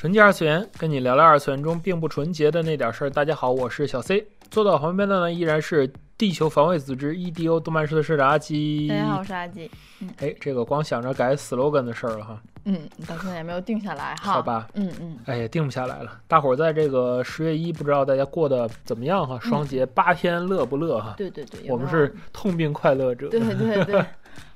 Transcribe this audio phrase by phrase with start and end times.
[0.00, 3.10] 纯洁二次元，跟你聊聊二次元中并不纯洁的那点事儿。
[3.10, 8.88] 大家好，我是小 C，坐到我旁边的呢依然是地球防卫组织 EDO 动漫社的社长阿基。
[8.88, 9.70] 大家好，我是阿基。
[10.16, 12.42] 哎，这个光想着改 slogan 的事儿了哈。
[12.64, 14.32] 嗯，到现在也没有定下来哈。
[14.34, 14.68] 好吧。
[14.74, 15.18] 嗯嗯。
[15.24, 16.20] 哎呀，定不下来了。
[16.28, 19.38] 大伙儿在这个十月一，不知道大家过得怎么样哈？
[19.40, 21.14] 双节八天，乐不乐哈？
[21.16, 21.70] 对对对。
[21.70, 23.28] 我们是痛并快乐着。
[23.28, 24.04] 对对对，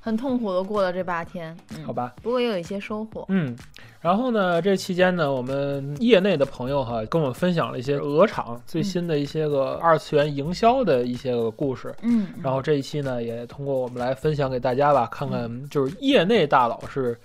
[0.01, 1.57] 很痛苦的过了这八天。
[1.87, 2.15] 好吧。
[2.23, 3.25] 不过也有一些收获。
[3.29, 3.57] 嗯。
[4.01, 11.95] 然后呢，这期间呢，我们业内的朋友哈，跟我们分享了一些鹅厂最新的一些个二次元营销的一些个故事。
[12.03, 12.29] 嗯。
[12.43, 17.19] 然后这一期呢，也通过我们来分享给大家吧，看看就是业内大佬是。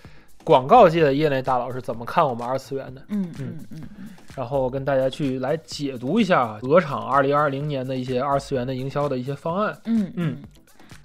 [0.44, 3.02] 广告界的业内大佬是怎么看我们二次元的？
[3.10, 4.08] 嗯嗯嗯嗯。
[4.36, 9.78] 然后跟大家去来解读一下鹅厂二零二零年的一些二次元的营销的一些方案。
[9.86, 10.38] 嗯嗯。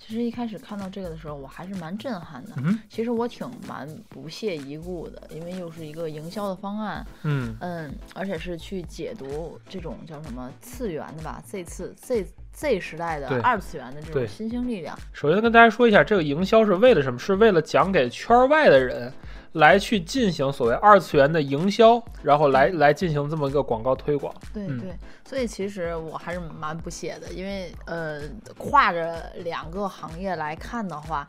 [0.06, 2.50] 其实一开始看到这个的时候，我还是蛮震撼的。
[2.58, 2.78] 嗯。
[2.88, 7.06] 其实我挺蛮不屑一顾的，因为又是一个营销的方案。
[7.22, 12.26] 嗯嗯，而且是去解读这种叫什么次元的吧？Z 次 Z。
[12.56, 14.96] Z 时代的二次元的这种新兴力量。
[15.12, 17.18] 首先跟大家说一下，这个营销是为了什么？
[17.18, 19.12] 是为了讲给圈外的人
[19.54, 24.32] 来去进行所谓二次元的营销，然后来来进行这么一个广告推广。
[24.52, 24.96] 对对，
[25.28, 28.20] 所以其实我还是蛮不屑的，因为呃，
[28.56, 31.26] 跨着两个行业来看的话，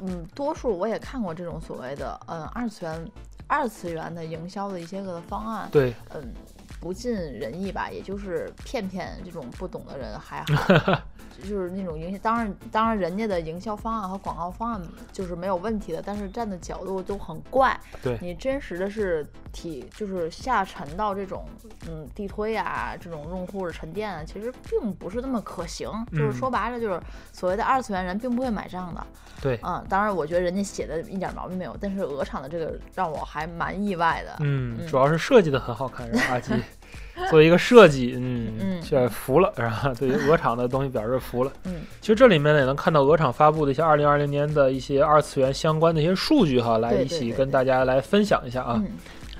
[0.00, 3.10] 嗯，多数我也看过这种所谓的嗯二次元
[3.46, 5.68] 二次元的营销的一些个方案。
[5.70, 6.32] 对，嗯。
[6.84, 11.00] 不尽人意吧，也就是骗骗这种不懂的人还好，
[11.42, 12.18] 就是那种营销。
[12.18, 17.74] 当然，当然，人家的营销方案和广告方案就是没有问题的，但是站的角度都很怪。
[18.02, 21.46] 对你真实的是体，就是下沉到这种
[21.88, 25.88] 嗯地推啊，这种用户的沉淀啊，其实并不是那么可行。
[26.12, 27.00] 就是说白了，就是
[27.32, 29.06] 所谓的二次元人并不会买账的。
[29.40, 34.36] 对，嗯，当然，我觉得人家写的一点毛病没有，但是鹅厂的这个让我还蛮意外的。
[34.40, 36.52] 嗯，主要是设计的很好看，是阿基。
[37.30, 39.94] 作为一个设计，嗯嗯，却服了，是吧？
[39.98, 41.52] 对于鹅厂的东西表示服了。
[41.64, 48.74] 嗯，其实这里面呢也能看到鹅厂发布的一些二零二零年的一些二次元相关的一些数据哈，来一起跟大家来分享一下啊。
[48.76, 48.90] 嗯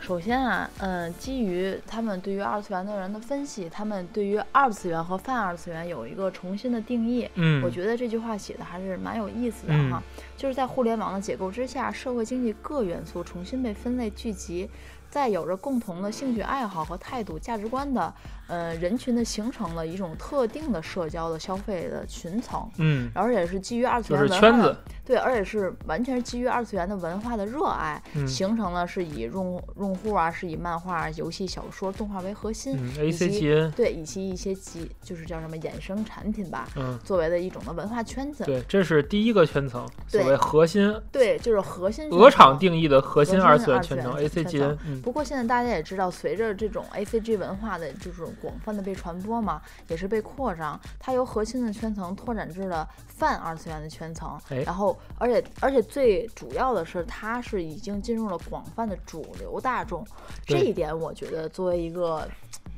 [0.07, 7.27] 首先啊，嗯，基于他们对于二次元的人的分析，他们对于二次元和泛二次元有一个重新的定义。
[7.37, 10.03] 嗯，我觉得这句话写的还是蛮有意思的哈。
[10.37, 14.69] 就是在互联网的解构之下，社会经济各元素重新被分类聚集。
[15.15, 18.13] 在有着共同的兴趣爱好和态度、价值观的
[18.49, 45.85] 呃人群的形成了一种特定的社交的消费的群层，嗯，而且是基于二次元文化，对，而且是完全是基于二次元的文化的热爱，形成了是以用用户啊，是以漫画、游戏、小说、动画为核心，A C G N，对，以及一些集就是叫什么衍生产品吧，嗯，作为的一种的文化圈子，对，这是第一个圈层，所谓核心，对，就是核心，鹅厂定义的核心二次元圈层，A C G N，不过现在大家也。
[45.85, 60.03] 知道，随着这种 A C G 文化的这种广泛的被传播嘛，也是被扩张，它由核心的圈层拓展至了泛二次元的圈层，然后，而且，而且最主要的是，它是已经进入了广泛的主流大众，
[60.47, 62.27] 这一点我觉得作为一个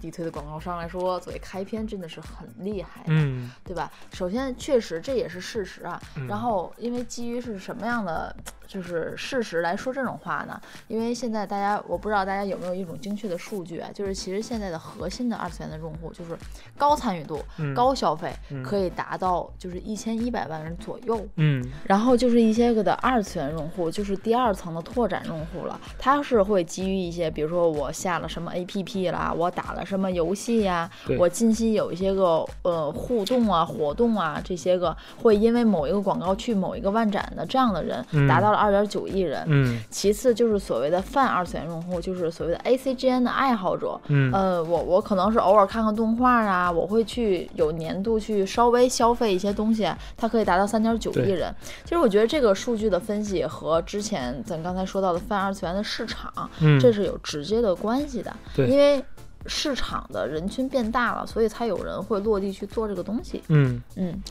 [0.00, 3.90] 地推的广告商来说，作为开篇真的是很厉害，嗯，对吧？
[4.12, 8.34] 首先，确实这也是事实啊，然后，因为基于是什么样的？
[8.66, 16.36] 就是事实来说这种话呢，因为现在大家我不知道大家有没有一种精确的数据啊，就是其实现在的核心的二次元的用户就是
[16.76, 17.40] 高参与度、
[17.76, 21.24] 高消费，可以达到就是一千一百万人左右。
[21.36, 38.56] 嗯，然后就是一些个的二次元用户，就是第二层的拓展用户了，他是会基于一些，比如说我下了什么 APP 啦，我打了什么游戏呀，我近期有一些个呃互动啊、活动啊这些个，会因为某一个广告去某一个万展的这样的人达到了。
[38.56, 51.54] 二点九亿人，嗯，其次就是所谓的泛二次元用户，就是所谓的 A C G N 的爱好者，嗯，呃，我我可能是偶尔看看动画啊，我会去有年度去稍微消费一些东西，它可以达到三点九亿人。
[51.84, 59.04] 其实我觉得这个数据的分析和之前咱刚才说到的泛二次元的市场，嗯，这是有直接的关系的，对，因为
[59.48, 64.22] 市场的人群变大了，所以才有人会落地去做这个东西，嗯嗯。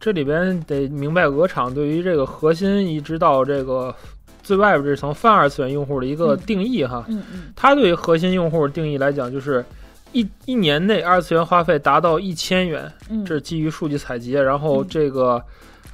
[0.00, 3.94] 这里边得明白，鹅厂对于这个核心，一直到这个
[4.42, 7.06] 最外边这层泛二次元用户的一个定义哈。
[7.08, 7.52] 嗯嗯。
[7.56, 9.64] 它对于核心用户定义来讲，就是
[10.12, 12.92] 一一年内二次元花费达到一千元，
[13.24, 14.32] 这是基于数据采集。
[14.32, 15.42] 然后这个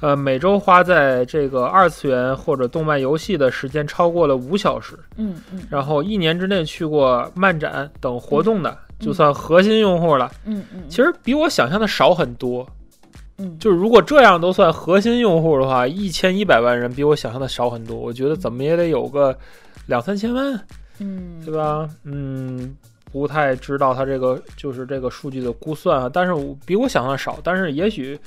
[0.01, 4.99] 呃每周花在这个二次元或者动漫游戏的时间超过了五小时。
[5.15, 5.63] 嗯嗯。
[5.69, 10.29] 然后一年之内去过漫展等活动的，就算核心用户了。
[10.43, 10.83] 嗯嗯。
[10.89, 12.67] 其实比我想象的少很多。
[13.37, 17.97] 嗯，就是如果这样都算核心用户的话，一千一百万人比我想象的少很多。
[17.97, 19.35] 我觉得怎么也得有个
[19.87, 20.59] 两三千万，
[20.99, 21.89] 嗯，对吧？
[22.03, 22.75] 嗯，
[23.11, 26.33] 不太知道他这个就是这个数据的估算啊，但是
[26.65, 27.39] 比我想象少。
[27.43, 28.19] 但是也许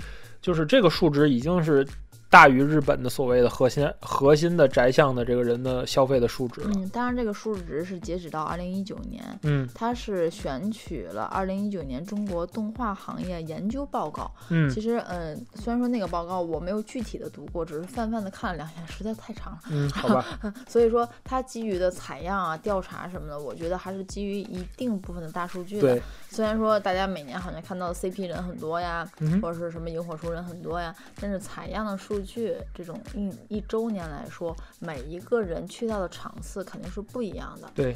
[0.44, 1.86] 就是这个数值已经是。
[2.34, 9.22] 大于日本的所谓的核心核心的宅向的这个人的消费的数值嗯，当然这个数值是截止到二零一九年。
[9.42, 14.28] 嗯，它是选取了二零一九年中国动画行业研究报告。
[14.48, 19.60] 嗯，其实，嗯，虽然说那个报告我没有具体的读过，只是泛泛的看了两眼，实在太长了。
[19.70, 20.26] 嗯，好吧。
[20.66, 25.82] 所以说，它基于的采样啊、调查什么的，我觉得还是基于一定部分的大数据的。
[25.82, 26.02] 对。
[26.28, 29.08] 虽然说大家每年好像看到 CP 人很多呀，
[29.40, 37.70] 或者是什么萤火虫人很多呀，但是采样的数据这种一一周年来说，每一个人去到的场次肯定是不一样的。
[37.74, 37.94] 对，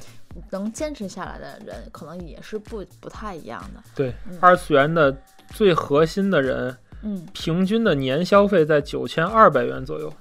[0.50, 3.82] 能坚持下来的人可能也是不不太一样的。
[3.94, 5.16] 对，二次元的
[5.54, 10.12] 最核心的人，嗯，平均的年消费在九千二百元左右。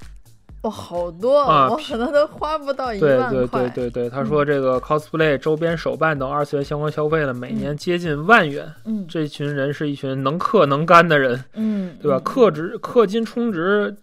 [0.67, 1.69] 哇，好多啊！
[1.69, 3.29] 我可能都花不到一万块。
[3.29, 8.69] 对对对对对，他说这个 cosplay 周边手办等二次元相关消费呢，每年接近万元。
[8.85, 11.41] 嗯，这群人是一群能氪能干的人。
[11.53, 12.19] 嗯， 对吧？
[12.23, 13.95] 氪值、氪金充值、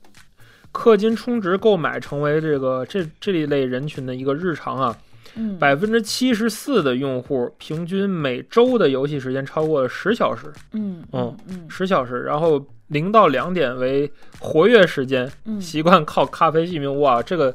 [0.72, 4.96] 氪金充值购买成为这个这这一类人群的一个日常啊。
[5.36, 10.52] 嗯，百分之七十四的用户平均每周的游戏时间超过了十小时。
[10.72, 12.64] 嗯嗯嗯，十小时，然后。
[12.88, 14.08] 零到两点为
[14.38, 15.28] 活跃时间，
[15.58, 17.00] 习惯靠咖啡续命。
[17.00, 17.52] 哇，这个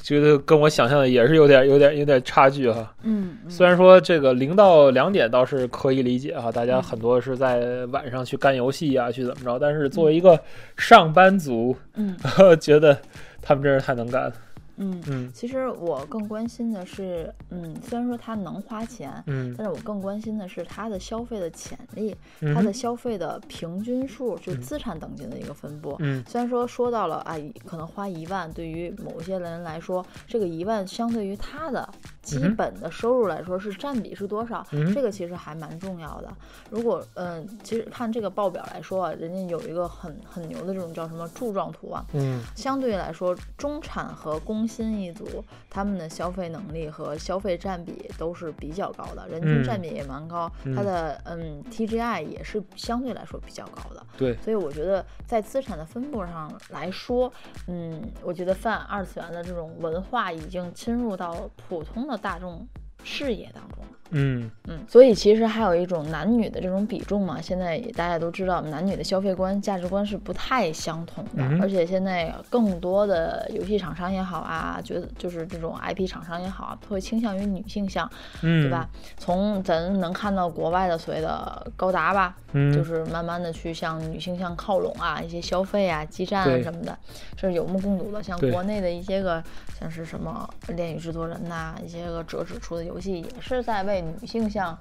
[0.00, 2.92] 觉得跟我想象的也是有点、有点、有点差距哈。
[3.02, 9.58] 嗯，虽然说这个零到两点倒是可以理解哈，大家很多是在晚上去干游戏啊，去怎么着。
[9.58, 10.40] 但是作为一个
[10.78, 12.16] 上班族，嗯，
[12.58, 12.98] 觉得
[13.42, 14.32] 他们真是太能干了。
[14.76, 22.16] 嗯嗯，其实我更关心的是，嗯，虽然说他能花钱，嗯，但是我更关心的是他的消费的潜力，
[22.54, 25.96] 他的消费的平均数，就资产等级的一个分布。
[26.00, 31.88] 嗯，虽然说说到了啊，可能花一万，对于某些人来说，这个一万相对于他的
[32.24, 36.32] 基本的收入来说是占比是多少，这个其实还蛮重要的。
[36.70, 54.04] 如果嗯，其实看这个报表来说啊，人家有一个很很牛的这种叫什么柱状图啊，嗯，相对来说，中产和工薪一族，他们的消费能力和消费占比都是比较高的，人均占比也蛮高，它的嗯 TGI 也是相对来说比较高的。
[54.16, 57.30] 对，所以我觉得在资产的分布上来说，
[57.66, 62.66] 嗯，我觉得泛二次元的这种文化已经侵入到普通的大众
[63.02, 63.78] 视野当中。
[64.10, 64.50] 嗯。
[64.66, 78.10] 嗯，所以其实还有一种男女的这种比重嘛，现在大家都知道，男女的消费观、价值观是不太相同的，而且现在更多的游戏厂商也好啊，觉得就是这种 IP 厂商也好啊，会倾向于女性向，
[78.40, 78.88] 对吧？
[79.18, 82.34] 从咱能看到国外的所谓的高达吧，
[82.72, 86.98] 就是慢慢的去向女性向靠拢啊，一些消费啊、基站啊什么的，
[87.36, 88.22] 是有目共睹的。
[88.22, 89.42] 像国内的一些个，
[89.78, 94.76] 像是什么恋与制作人呐，一些个折纸出的游戏，也是在为女性向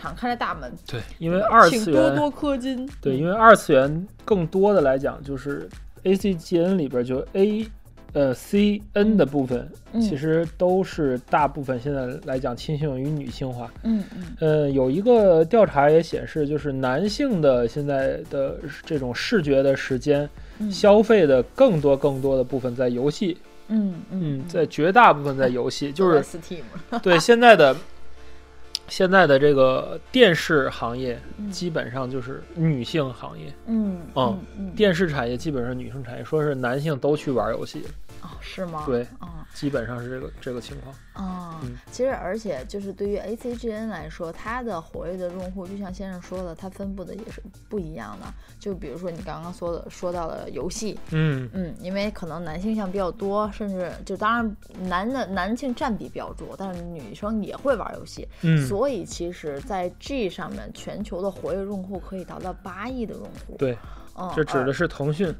[0.00, 0.72] 敞开了大门。
[0.86, 2.88] 对，因为二次元多多氪金。
[3.00, 5.68] 对，因为二次元更多的来讲，就是
[6.02, 7.66] A C G N 里边就 A
[8.12, 9.68] 呃 C N 的部分，
[10.00, 13.72] 其实都是大部分现在来讲倾向于女性化。
[13.82, 14.36] 嗯嗯。
[14.40, 20.28] 呃，有一个调查也显示，就是男性的现在的这种视觉的时间
[20.70, 23.36] 消费的更多更多的部分在游戏。
[23.68, 26.62] 嗯嗯，在绝大部分在游戏， 就是 Steam。
[27.02, 27.74] 对现在的。
[28.88, 34.38] 现在的这个电视行业基本上就是女性行业，嗯嗯，
[34.76, 37.80] 电视产业基本上女性产业，说是男性都去玩游戏。
[37.82, 37.88] 了。
[38.24, 38.84] 哦，是吗？
[38.86, 40.94] 对，啊，基本上是这个这个情况。
[41.16, 48.26] 嗯，其实而且就是对于 A C G N 来说，它的活跃的用户，就像先生说的，它分布的也是不一样的。
[48.58, 54.56] 就比如说你刚刚说的，说到了游戏，嗯嗯，因为可能男性向比较多，甚至就当然
[54.88, 63.54] 男的男性占比比较多，但是女生也会玩游戏，嗯，所以其实，在 G 上面，全球的活跃用户可以达到八亿的用户。
[63.58, 63.76] 对，
[64.16, 65.32] 嗯，这指的是腾讯。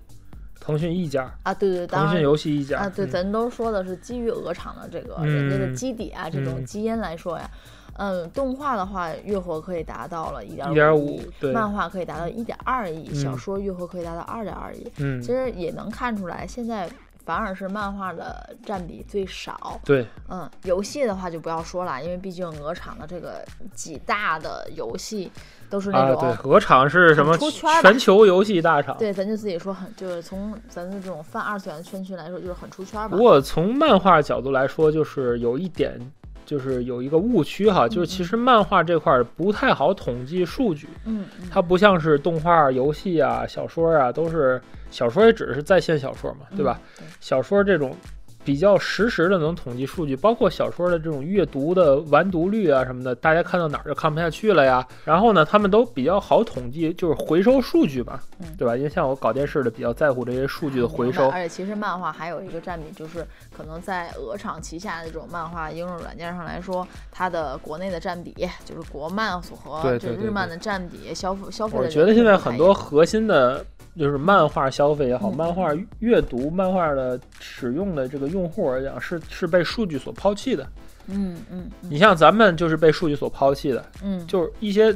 [0.64, 7.50] 腾讯一家啊，对对，腾讯游戏一家啊，对，咱都说的是基于鹅厂的这个人家的基底啊，这种基因来说呀，
[7.99, 16.88] 嗯，动画的话月活可以达到了一点五亿，漫画可以达到一点二亿，小说月活可以达到二点二亿，嗯，其实也能看出来，现在
[17.24, 19.80] 反而是漫画的占比最少。
[19.84, 25.30] 对，嗯，游戏的话就不要说了，因为毕竟鹅厂的这个几大的游戏
[25.68, 26.20] 都是那种。
[26.20, 27.36] 啊，对，鹅厂是什么？
[27.82, 28.96] 全球游戏大厂。
[29.00, 33.08] 对，咱就自己说很，就是从咱的这种泛二次元圈区来说，就是很出圈吧。
[33.08, 35.98] 不过从漫画角度来说，就是有一点。
[36.44, 44.60] 就是有一个误区哈，就是其实漫画这块不太好统计数据，嗯，它不像是动画、游戏啊、小说啊，都是
[44.90, 46.80] 小说也只是在线小说嘛，对吧？
[47.20, 47.96] 小说这种。
[48.44, 54.86] 比较实时的能统计数据，包括小说的这种阅读的完读率啊什么的，大家看到哪儿就看不下去了呀。
[55.04, 58.22] 然后呢，他们都比较好统计，就是回收数据吧，
[58.58, 58.76] 对吧？
[58.76, 61.28] 因为像我搞电视的，比较在乎这些数据的回收。
[61.30, 68.34] 而且其实漫画还有一个占比，就是可能在鹅厂旗下的这种漫画应用软件上来说，它的国内的占比，
[68.64, 71.78] 就是国漫和这日漫的占比，消费消费。
[71.78, 73.64] 我觉得现在很多核心的。
[73.96, 75.70] 就是漫画消费也好，漫画
[76.00, 80.66] 阅读、漫画的使用的这个用户而讲，是是被数据所抛弃的。
[81.06, 83.84] 嗯嗯，你像咱们就是被数据所抛弃的。
[84.02, 84.92] 嗯，就是一些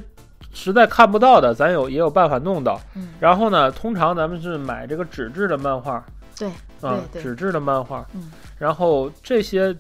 [0.53, 2.81] 实在看不到的，咱有也有办法弄到。
[2.97, 6.05] 嗯，然后呢，通常咱们是买这个纸质的漫画。
[6.37, 6.49] 对，
[6.81, 8.05] 啊，纸质的漫画。
[8.15, 9.75] 嗯，然后这些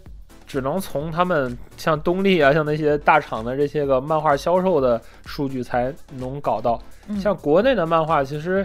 [0.46, 6.80] 只能从他们像东立啊，像那些大厂的这些个漫画销售的数据才能搞到。
[7.20, 8.64] 像国内的漫画，其实。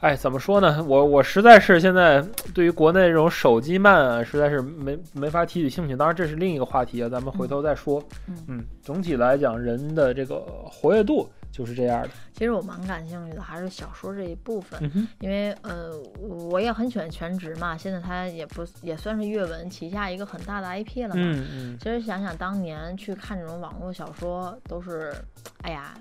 [0.00, 0.84] 哎，怎么说呢？
[0.84, 2.22] 我我实在是现在
[2.54, 5.96] 对于国内这种手机漫啊，实在是没没法提起兴趣。
[5.96, 8.02] 当然，这是另一个话题啊，咱们回头再说。
[8.46, 12.10] 嗯，总体来讲，人的这个活跃度就是这样的。
[12.34, 14.78] 其实我蛮感兴趣的，还是小说这一部分，
[15.20, 17.74] 因为呃，我也很喜欢全职嘛。
[17.74, 21.14] 现在它也不也算是阅文旗下一个很大的 IP 了嘛。
[21.16, 21.78] 嗯嗯。
[21.80, 25.14] 其实想想当年去看这种网络小说，都是，
[25.62, 25.94] 哎呀。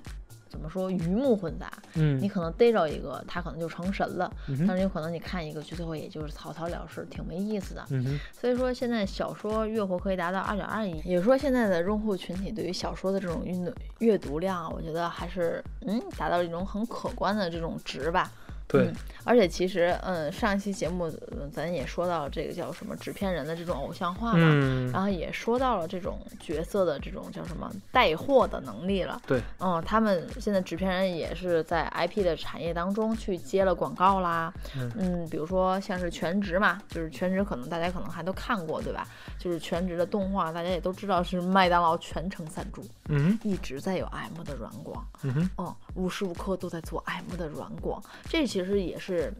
[0.56, 1.70] 怎么说鱼目混杂？
[1.96, 4.32] 嗯，你可能逮着一个，他可能就成神了，
[4.66, 7.86] 但是有可能你看一个，就最后也就是草草了事，挺没意思的。
[7.90, 18.32] 嗯所以说现在小说月活可以达到二点二亿，也就是说现在的用户群体对于小说的这种阅阅读量，我觉得还是嗯达到一种很可观的这种值吧。
[18.68, 18.92] 对，
[19.24, 21.12] 而且其实，嗯，上一期节目
[21.54, 24.48] 咱也说到这个叫什么纸片人的这种偶像化嘛，
[24.92, 29.22] 然后也说到了这种角色的这种叫什么带货的能力了。
[29.28, 34.54] 对，嗯，他们现在纸片人也是在 IP 的产业当中去接了广告啦。
[34.98, 39.08] 嗯，比如说像是全职嘛，就是全职，可能大家可能还都看过，对吧？
[39.38, 49.34] 就是全职的动画，大家也都知道是麦当劳全程赞助，嗯，一直在有 M 的软广，嗯哼，哦，无时无刻都在做 M 的软广，这其实也是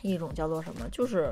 [0.00, 1.30] 一种叫做什么，就是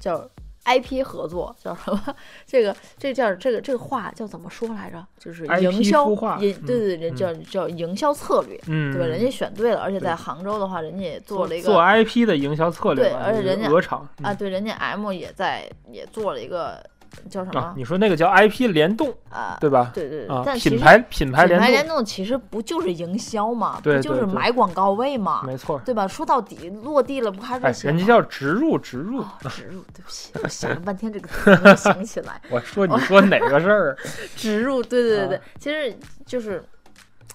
[0.00, 0.28] 叫
[0.64, 2.16] IP 合作，叫什么？
[2.44, 5.06] 这个这叫这个这个话叫怎么说来着？
[5.16, 9.06] 就是营销，营对对对，叫叫营销策略，对吧？
[9.06, 16.84] 人家选对了，而且在杭州的话，人家也做了一个做 IP 的营销策略，对，而且人家鹅厂啊，对，人家 M 也在也做了一个。
[17.30, 17.72] 叫什么？
[17.76, 19.90] 你说那个叫 IP 联动啊，对吧？
[19.94, 23.80] 对对对，品牌品牌联动，品牌联动其实不就是营销嘛？
[23.82, 25.42] 对，就是买广告位嘛？
[25.46, 26.06] 没错，对吧？
[26.06, 29.82] 说到底落地了，不还是哎，人家叫植入植入植入。
[29.94, 32.40] 对不起，我想了半天这个词 没想起来。
[32.50, 33.96] 我说你说哪个事儿？
[34.36, 36.64] 植入，对对对对，其实就是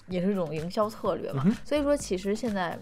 [0.08, 1.44] 也是一种营销策略嘛。
[1.64, 2.78] 所以说，其实现在。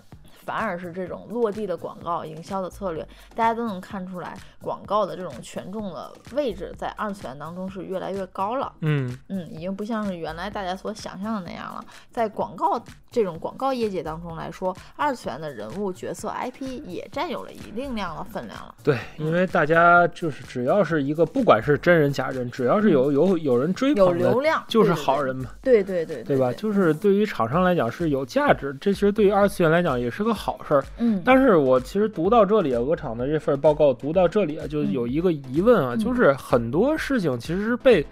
[0.46, 8.72] 反而是这种落地的广告营销的策略，大家都能看出来，广告的这种权重的位置在二次元当中是越来越高了。
[8.82, 11.84] 嗯嗯，已经不像是原来大家所想象的那样了。
[12.12, 18.72] 在广告这种广告业界当中来说，二次元的人物角色 IP 也占有了一定量的分量了。
[18.84, 25.50] 对，因为大家就是只要是一个，不管是真人假人，只要是有有有人追捧，有流量就是好人嘛。
[25.60, 26.52] 对对对，对吧？
[26.52, 30.35] 就是对于厂商来讲是有价值，这其实对于二次元来讲也是个。
[30.36, 38.06] 好事儿，嗯，但是我其实读到这里，鹅厂的这份报告读到这里啊，就有一个疑问啊，就是很多事情其实是被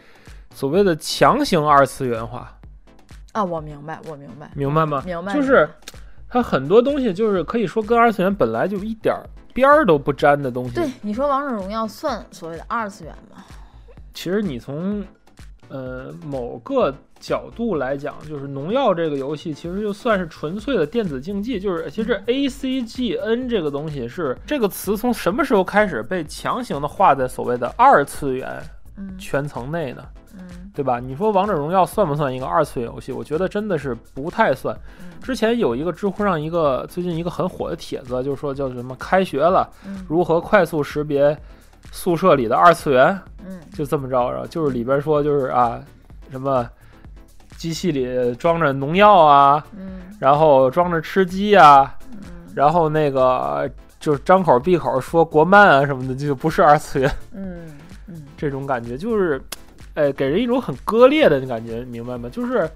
[0.55, 2.51] 所谓的强行二次元化
[3.33, 3.45] 啊。
[3.45, 5.03] 我明白，我明白，明白吗？
[5.05, 5.69] 明白，就是
[6.29, 9.15] 它很多东西就是可以说跟二次元本来就一点
[9.53, 10.75] 边儿都不沾的东西。
[10.75, 13.45] 对，你说王者荣耀算所谓的二次元吗？
[14.15, 15.05] 其实你从
[15.69, 16.95] 呃某个。
[17.21, 21.59] 角度来讲，就是农药这个游戏其实就算是纯粹的电子竞技。
[21.59, 28.63] 就是其实 A C G N 这个东西是这个词从什么时候开始被强行的划在所谓的二次元
[29.17, 30.05] 圈层内呢？
[30.35, 31.01] 嗯，对吧？
[31.01, 33.11] 你说王者荣耀算不算一个二次元游戏？
[33.11, 34.77] 我觉得真的是不太算。
[35.23, 39.67] 之前有一个知乎上一个最近一个很火的帖子，就是说叫什么开学了，
[40.07, 41.35] 如何快速识别
[41.95, 43.19] 宿舍里的二次元？
[43.47, 45.81] 嗯，就这么着，然后就是里边说就是啊
[46.31, 46.69] 什么。
[47.57, 52.19] 机器里装着农药啊，嗯，然后装着吃鸡啊，嗯，
[52.53, 53.71] 然后那个
[54.01, 57.11] 就是张口闭口说国漫啊什么的，就不是二次元。
[57.33, 59.41] 嗯嗯， 这种感觉就是，
[59.95, 62.29] 哎，给人一种很割裂的感觉，明白吗？
[62.29, 62.69] 就是，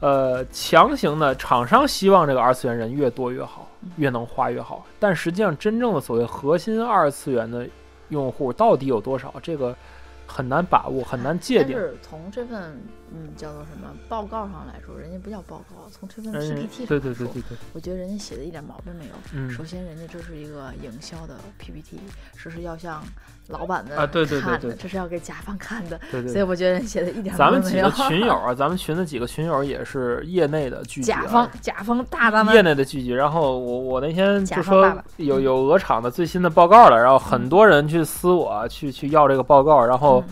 [0.00, 7.68] 呃，强行的厂商希望这个二次元人越多越好，越能花越好，但实际上真正的所谓核心二次元的
[8.12, 9.34] 用户到底有多少？
[9.42, 9.76] 这个。
[10.24, 11.76] 很难把握，很难界定。
[12.00, 12.80] 从这份
[13.14, 17.26] 嗯叫做什么报告上来说，人家不叫报告，从这份 PPT 上来说，
[17.72, 19.12] 我觉得人家写的一点毛病没有。
[19.34, 21.98] 嗯，首先人家这是一个营销的 PPT，
[22.42, 23.02] 这是要向
[23.48, 26.00] 老板的啊，对对对对，这是要给甲方看的。
[26.10, 26.32] 对对。
[26.32, 31.06] 所以我觉得人写的一点咱们几个群友啊， 咱们群的几个群友也是业内的聚集。
[31.06, 33.10] 甲方，甲方大大们业内的聚集。
[33.10, 40.24] 然后我我那天就说有有鹅厂的最新的报告了，然后很多人去私我去去要这个报告，然后。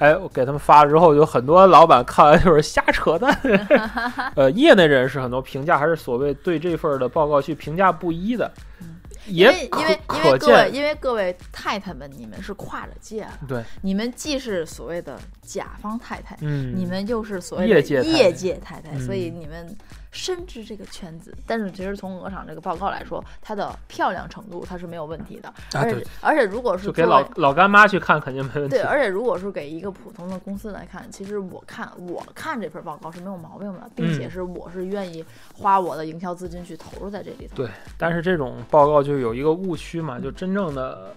[0.00, 3.30] 哎，我给他们发了之后，有很多老板看完就是瞎扯淡。
[4.34, 8.50] 呃，业内人士很多评价还是所谓对这份的报告去评价不一的，
[9.26, 19.76] 也可因为因为各位因为各位太太们，你们是跨着界了，对，你们既是所谓的甲方太太，嗯，你们又是所谓的业界业界太太，所以你们。
[20.10, 25.52] 深知这个圈子，但是其实从鹅厂这个报告来说，它的漂亮程度它是没有问题的。
[25.74, 28.76] 而且而且，如果是给老老干妈去看，肯定没问题。
[28.76, 35.24] 对，而且如果是给一个普通的公司来看，其实我看我看这份报告是没有毛病的，并且是我是愿意
[35.54, 37.56] 花我的营销资金去投入在这里头。
[37.56, 41.14] 对，但是这种报告就有一个误区嘛，就真正的。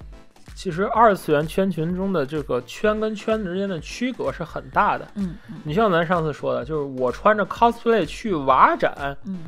[0.55, 5.07] 其实二次元圈群中的这个圈跟圈之间的区隔是很大的。
[5.15, 9.39] 嗯，你像咱上次说的，就是我穿着 cosplay 去娃展，嗯，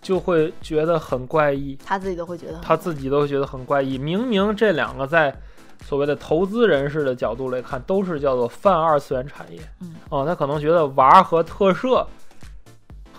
[0.00, 1.76] 就会觉得很怪异。
[1.84, 3.98] 他自己都会觉得，他自己都会觉得很怪异。
[3.98, 5.34] 明明这两个在
[5.82, 9.58] 所谓的投资人士的角度来看，都是叫做泛二次元产业。
[9.80, 12.06] 嗯，哦，他可能觉得娃和特摄。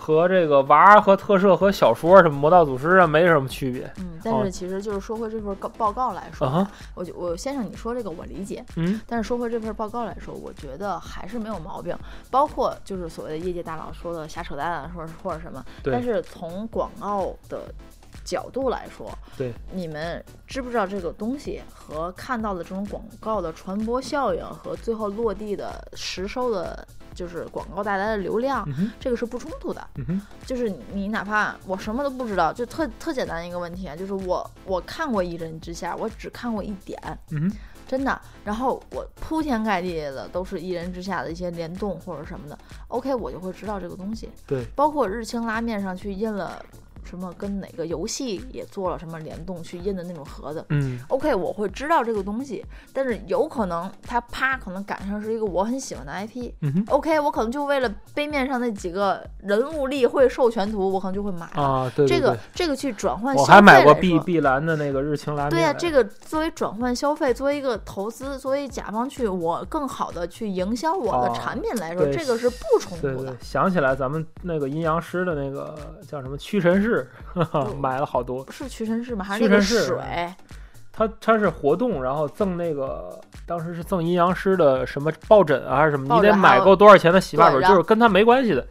[0.02, 3.88] 和这个娃和特摄和小说什么魔道祖师啊没什么区别。
[3.98, 6.66] 嗯，但是其实就是说回这份报报告来说，
[6.96, 8.64] 我就我先生你说这个我理解。
[8.74, 11.96] 嗯，但是说回这份报告来说，我觉得还是没有毛病。
[12.32, 15.64] 包括就是所谓的业界大佬说的瞎扯淡啊，或者或者什么。
[15.84, 17.72] 但是从广告的
[18.24, 26.86] 角度来说，对，你们知不知道这个东西和看到的这种广告的传播效应和最后落地的实收的？
[27.14, 28.66] 就是广告带来的流量，
[28.98, 29.86] 这个是不冲突的。
[30.46, 36.98] 就是你哪怕我什么都不知道，就特特简单一个问题啊，就是我我看过《一人之下》，我只看过一点，
[37.86, 38.18] 真的。
[38.46, 44.30] 然后我铺天盖地的都是《一人之下》的一些联动或者什么的，OK，我就会知道这个东西。
[44.46, 46.64] 对，包括日清拉面上去印了。
[47.04, 73.36] 什么跟哪个游戏也做了什么联动去印的那种盒子，嗯，OK，我会知道这个东西，但是有可能它啪可能赶上是一个我很喜欢的 IP，嗯，OK，我可能就为了杯面上那几个人物例会授权图，我可能就会买啊，对这个这个去转换，我还买过碧碧蓝的那个日清蓝，对呀，这个作为转换消费，作为一个投资，作为甲方去我更好的去营销我的产品来说，这个是不冲突的。
[73.40, 76.36] 想起来咱们那个阴阳师的那个叫什么
[76.92, 77.76] 屈臣氏。
[77.80, 79.24] 买了好多，是屈臣氏吗？
[79.24, 79.96] 还是那个水？
[80.92, 86.14] 它它是活动，然后赠那个，当时是赠阴阳师的什么抱枕啊，还是什么？
[86.16, 88.66] 你得买够多少钱的洗发水，就是跟它没关系的。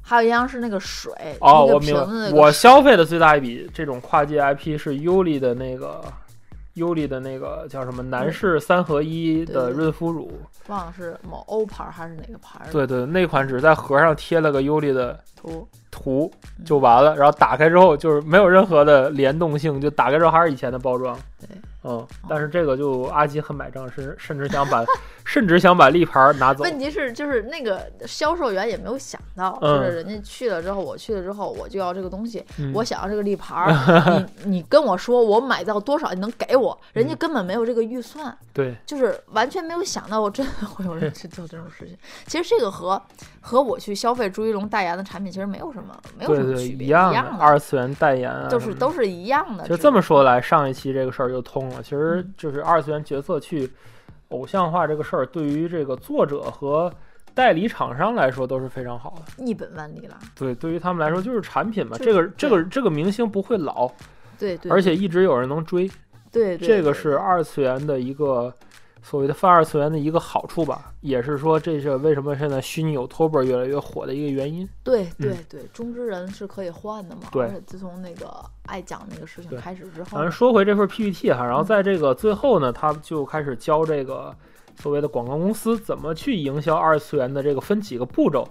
[0.00, 2.30] 还有阴阳师那个水哦，我明白。
[2.32, 6.00] 我消费的最大一笔这种跨界 IP 是优丽的那个。
[6.74, 10.30] 优丽的那个叫什么男士三合一的润肤乳，
[10.68, 12.60] 忘了是某欧牌还是哪个牌？
[12.70, 16.32] 对对，那款只在盒上贴了个优丽的图图
[16.64, 21.16] 就完了，然后打开之后就是没有任何的联动性，就打开之后还是以前的包装。
[21.40, 21.48] 对。
[21.84, 24.84] 嗯，但是这个就阿吉很买账，甚甚至想把，
[25.24, 26.64] 甚至想把立牌拿走。
[26.64, 33.70] 问题是，就是那个销售员也没有想到，就是人家去了之后，我去了之后，我就要这个东西，我想要这个立牌，
[34.44, 36.76] 你你跟我说我买到多少，你能给我？
[36.94, 41.96] 人家根本没有这个预算，对，就是完全没有想到，我真的会有人去做这种事情。
[42.26, 43.00] 其实这个和
[43.46, 47.36] 和我去消费朱一龙代言的产品其实没有什么，没有什么区别，一样的。
[47.38, 49.68] 二次元代言啊，就是都是一样的。
[49.68, 51.82] 就这么说来，上一期这个事儿就通了。
[51.82, 53.70] 其实就是二次元角色去
[54.30, 56.90] 偶像化这个事儿，对于这个作者和
[57.34, 60.18] 代理厂商来说都是非常好的，一本万利了。
[60.34, 63.92] 对，对于他们来说就是产品嘛，这个这个这个明星不会老，
[64.38, 65.90] 对对，而且一直有人能追，
[66.32, 68.50] 对，这个是二次元的一个。
[69.06, 74.66] 所谓的泛二次元的一个好处吧，也是说这是为什么现在虚拟有 Tober 越来越火的一个原因。
[74.82, 77.28] 对对对，中之人是可以换的嘛？
[77.30, 77.62] 对。
[77.66, 84.34] 自从那个爱讲那个事情开始之后，反正说回这份 PPT 哈，然后在这个最后呢，他就开始教这个
[84.80, 88.48] 所谓的广告公司怎么去营销二次元的这个分几个步骤，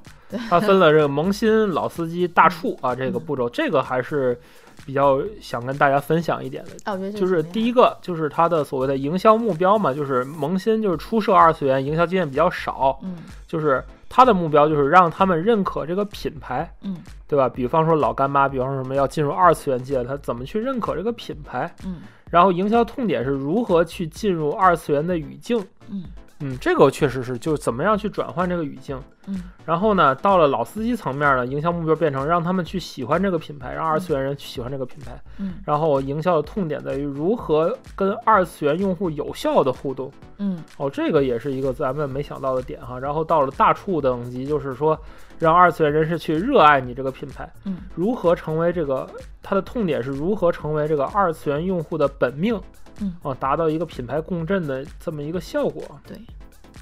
[0.49, 4.39] 他分了这个萌新、老司机、大触啊这个步骤，这个还是
[4.85, 6.71] 比较想跟大家分享一点的。
[7.11, 13.17] 就是第一个就是它的所谓的营销目标嘛，就是萌新就是初涉二次元，营销经验比较少，嗯，
[13.47, 17.47] 就是它的目标就是让他们认可这个品牌，嗯，对吧？
[17.49, 21.73] 比方说老干妈，比方说什么要进入二次元界，他怎么去认可这个品牌？
[21.85, 22.01] 嗯。
[22.29, 25.63] 然后营销痛点是如何去进入二次元的语境？
[25.89, 26.03] 嗯
[26.45, 29.01] 嗯，这个确实是，就是怎么样去转换这个语境。
[29.27, 35.17] 嗯，然后呢，到了老司机层面呢，营销目标变成让他们去喜欢这个品牌，让二次元人去喜欢这个品牌。
[35.37, 40.11] 嗯，然后营销的痛点在于如何跟二次元用户有效的互动。
[40.39, 42.99] 嗯，哦，这个也是一个咱们没想到的点哈。
[42.99, 44.99] 然后到了大触等级，就是说。
[45.43, 49.05] 让二次元人士去热爱你这个品牌，嗯，如何成为这个
[49.41, 52.59] 它的痛点是如何成为这个二次元用户的本命，
[53.01, 55.83] 嗯，哦，达到一个品牌共振的这么一个效果。
[56.07, 56.17] 对，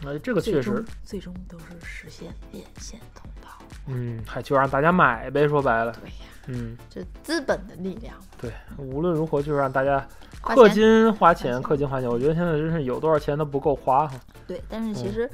[0.04, 3.50] 那，这个确实最终都是实现变现通道。
[3.88, 5.92] 嗯，还就让大家买呗，说白了。
[5.94, 8.16] 对呀，嗯，就资本的力量。
[8.40, 10.08] 对，无论如何就是让大家
[10.42, 12.10] 氪金花钱，氪金花钱。
[12.10, 14.20] 我觉得现在真是有多少钱都不够花哈。
[14.48, 15.30] 对，但是其实。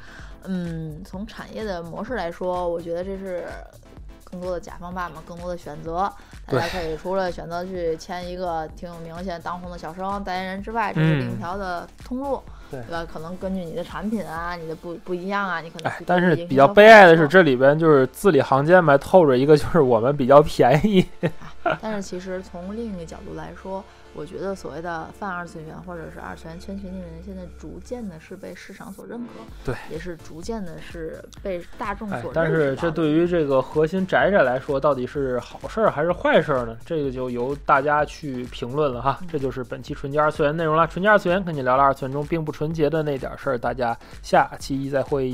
[0.49, 3.43] 嗯，从产业的模式来说，我觉得这是
[4.29, 6.11] 更多的甲方爸爸们更多的选择。
[6.45, 13.05] 大家可以除了选择去签一个挺有名、现在当红的小生代言人之外，这是另一条的通路，对吧？
[13.11, 15.91] 可能根据你的产品啊，你的不不一样啊，你可能。
[15.91, 21.05] 哎，但是比较悲哀的是，这里边就是字里行间嘛透着一个，就是我们比较便宜。
[21.81, 23.83] 但是其实从另一个角度来说。
[24.17, 32.31] 我觉得所谓的泛二次元或者是二次元圈群体的人，现在逐渐的是被市场所认可，对，也是逐渐的是被大众所。
[32.33, 36.75] 但是这对于这个核心宅宅来说，到底是好事儿还是坏事儿呢？
[36.83, 39.19] 这个就由大家去评论了哈。
[39.29, 40.87] 这就是本期纯洁二次元内容了。
[40.87, 45.27] 纯洁二次元跟你聊聊二次元中并不纯洁的那点事儿，大家下期再会。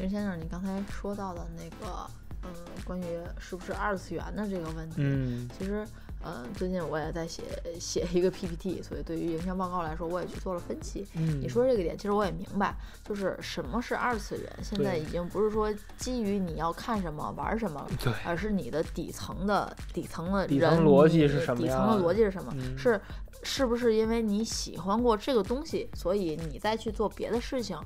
[0.00, 2.10] 林先生，你刚才说到的那个，
[2.44, 2.50] 嗯，
[2.84, 3.04] 关于
[3.38, 5.86] 是不是二次元的这个问题，嗯，其实。
[6.22, 7.42] 嗯，最近我也在写
[7.80, 11.06] 写一个 PPT，所以对于营销报告来说，我也去做了分析。
[11.14, 21.62] 嗯，你说这个点，其实我也明白，就是什么是二次元，现在已经不是说基于你要看什么玩什么，对，而是你的底层的底层的底层逻辑是什么？
[21.62, 22.54] 底层的逻辑是什么？
[22.76, 23.00] 是
[23.42, 27.78] 是不是因为你喜欢过这个东西，所以你再去做别的事情？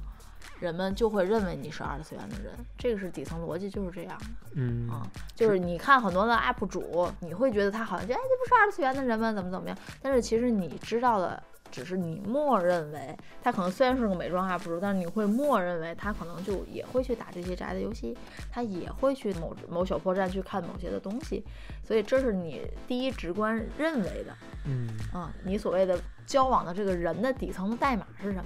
[0.60, 4.24] 人们就会认为你是二次元的人，这个是底层逻辑，就是这样的。
[4.54, 9.32] 嗯啊，就是你看很多的 UP 主，你会觉得他好像就哎，这不是二次元的人吗？
[9.32, 9.76] 怎么怎么样？
[10.00, 18.16] 但是其实你知道的，只是你默认为他可能虽然是个美妆 UP 主，但是你会默认为他可能就也会去打这些宅的游戏，
[18.50, 21.44] 他也会去某某小破站去看某些的东西，
[21.84, 24.34] 所以这是你第一直观认为的。
[24.66, 28.44] 嗯啊，你所谓的交往的这个人的底层的代码是什么？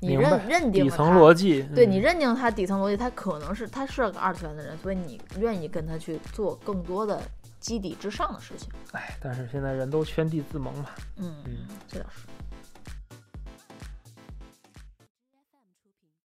[0.00, 7.20] 你认认定底层逻辑，对你认定他底层逻辑，他可能是他是个二次元的人，所以你愿意跟他去做更多的
[7.60, 8.68] 基底之上的事情。
[8.92, 10.86] 哎，但是现在人都圈地自萌嘛。
[11.16, 12.26] 嗯嗯，这倒是。